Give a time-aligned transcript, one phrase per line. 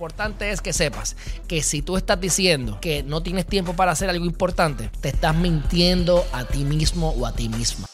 [0.00, 1.14] importante es que sepas
[1.46, 5.36] que si tú estás diciendo que no tienes tiempo para hacer algo importante, te estás
[5.36, 7.86] mintiendo a ti mismo o a ti misma.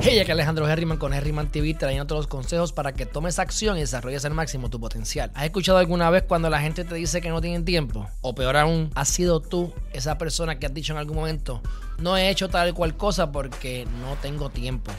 [0.00, 3.80] Hey, aquí Alejandro Herriman con Herriman TV trayendo los consejos para que tomes acción y
[3.80, 5.30] desarrolles al máximo tu potencial.
[5.34, 8.08] ¿Has escuchado alguna vez cuando la gente te dice que no tienen tiempo?
[8.22, 11.62] O peor aún, ¿has sido tú esa persona que has dicho en algún momento,
[11.98, 14.90] no he hecho tal cual cosa porque no tengo tiempo?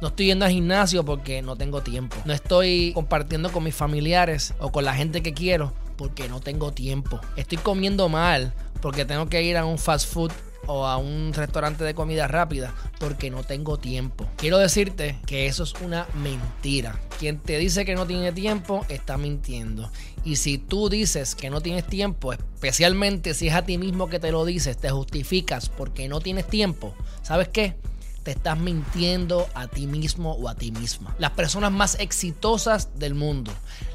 [0.00, 2.16] No estoy yendo al gimnasio porque no tengo tiempo.
[2.24, 6.70] No estoy compartiendo con mis familiares o con la gente que quiero porque no tengo
[6.70, 7.20] tiempo.
[7.34, 10.30] Estoy comiendo mal porque tengo que ir a un fast food
[10.66, 14.24] o a un restaurante de comida rápida porque no tengo tiempo.
[14.36, 17.00] Quiero decirte que eso es una mentira.
[17.18, 19.90] Quien te dice que no tiene tiempo está mintiendo.
[20.24, 24.20] Y si tú dices que no tienes tiempo, especialmente si es a ti mismo que
[24.20, 27.74] te lo dices, te justificas porque no tienes tiempo, ¿sabes qué?
[28.28, 31.16] Te estás mintiendo a ti mismo o a ti misma.
[31.18, 33.50] Las personas más exitosas del mundo,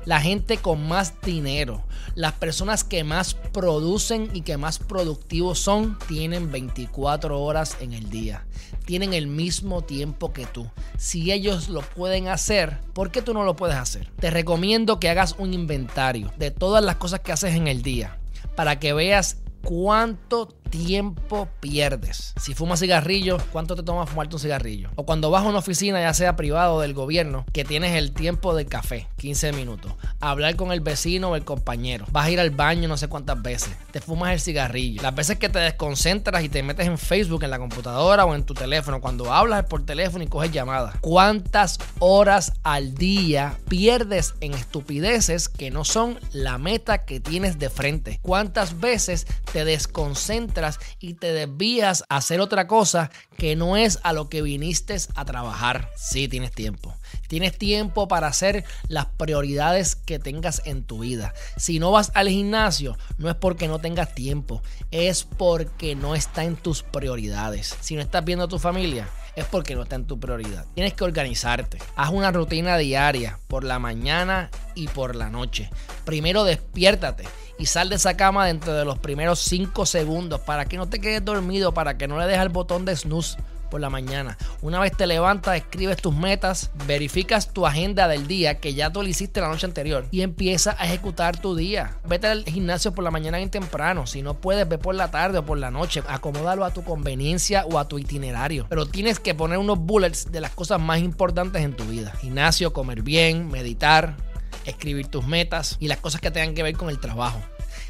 [0.05, 1.83] la gente con más dinero,
[2.15, 8.09] las personas que más producen y que más productivos son, tienen 24 horas en el
[8.09, 8.43] día.
[8.85, 10.65] Tienen el mismo tiempo que tú.
[10.97, 14.09] Si ellos lo pueden hacer, ¿por qué tú no lo puedes hacer?
[14.19, 18.17] Te recomiendo que hagas un inventario de todas las cosas que haces en el día
[18.55, 22.33] para que veas cuánto tiempo pierdes.
[22.41, 24.89] Si fumas cigarrillo, ¿cuánto te toma fumarte un cigarrillo?
[24.95, 28.11] O cuando vas a una oficina, ya sea privado o del gobierno, que tienes el
[28.11, 29.93] tiempo del café, 15 minutos.
[30.19, 32.07] Hablar con el vecino o el compañero.
[32.11, 33.69] Vas a ir al baño no sé cuántas veces.
[33.91, 35.03] Te fumas el cigarrillo.
[35.03, 38.43] Las veces que te desconcentras y te metes en Facebook, en la computadora o en
[38.43, 38.99] tu teléfono.
[38.99, 40.95] Cuando hablas por teléfono y coges llamadas.
[41.01, 47.69] ¿Cuántas horas al día pierdes en estupideces que no son la meta que tienes de
[47.69, 48.19] frente?
[48.23, 50.62] ¿Cuántas veces te desconcentras
[50.99, 55.25] y te desvías a hacer otra cosa que no es a lo que viniste a
[55.25, 55.89] trabajar.
[55.95, 56.95] Sí, tienes tiempo.
[57.27, 61.33] Tienes tiempo para hacer las prioridades que tengas en tu vida.
[61.57, 66.43] Si no vas al gimnasio, no es porque no tengas tiempo, es porque no está
[66.43, 67.75] en tus prioridades.
[67.81, 70.65] Si no estás viendo a tu familia, es porque no está en tu prioridad.
[70.75, 71.79] Tienes que organizarte.
[71.95, 75.69] Haz una rutina diaria por la mañana y por la noche.
[76.05, 77.25] Primero despiértate
[77.63, 80.99] y sal de esa cama dentro de los primeros 5 segundos para que no te
[80.99, 83.37] quedes dormido, para que no le dejes el botón de snooze
[83.71, 84.37] por la mañana.
[84.61, 89.01] Una vez te levantas, escribes tus metas, verificas tu agenda del día que ya tú
[89.01, 91.95] lo hiciste la noche anterior y empieza a ejecutar tu día.
[92.05, 94.07] Vete al gimnasio por la mañana bien temprano.
[94.07, 96.03] Si no puedes, ve por la tarde o por la noche.
[96.09, 98.65] Acomódalo a tu conveniencia o a tu itinerario.
[98.67, 102.11] Pero tienes que poner unos bullets de las cosas más importantes en tu vida.
[102.19, 104.17] Gimnasio, comer bien, meditar,
[104.65, 107.41] escribir tus metas y las cosas que tengan que ver con el trabajo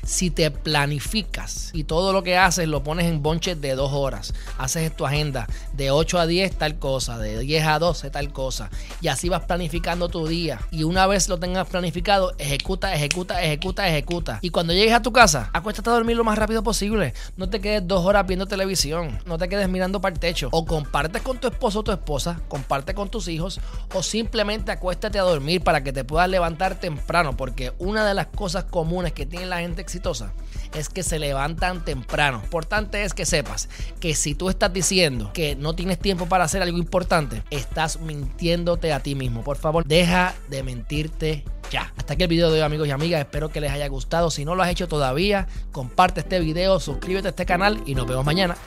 [0.03, 4.33] si te planificas y todo lo que haces lo pones en bonches de dos horas,
[4.57, 8.69] haces tu agenda de 8 a 10 tal cosa, de 10 a 12 tal cosa,
[9.01, 10.59] y así vas planificando tu día.
[10.71, 14.39] Y una vez lo tengas planificado, ejecuta, ejecuta, ejecuta, ejecuta.
[14.41, 17.13] Y cuando llegues a tu casa, acuéstate a dormir lo más rápido posible.
[17.37, 20.49] No te quedes dos horas viendo televisión, no te quedes mirando para el techo.
[20.51, 23.59] O compartes con tu esposo o tu esposa, comparte con tus hijos,
[23.93, 28.27] o simplemente acuéstate a dormir para que te puedas levantar temprano, porque una de las
[28.27, 30.33] cosas comunes que tiene la gente exitosa
[30.73, 32.41] es que se levantan temprano.
[32.43, 36.63] Importante es que sepas que si tú estás diciendo que no tienes tiempo para hacer
[36.63, 39.43] algo importante, estás mintiéndote a ti mismo.
[39.43, 41.93] Por favor, deja de mentirte ya.
[41.95, 43.21] Hasta aquí el video de hoy, amigos y amigas.
[43.21, 44.31] Espero que les haya gustado.
[44.31, 48.07] Si no lo has hecho todavía, comparte este video, suscríbete a este canal y nos
[48.07, 48.57] vemos mañana.